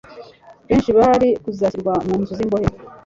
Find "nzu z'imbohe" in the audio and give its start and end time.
2.21-2.67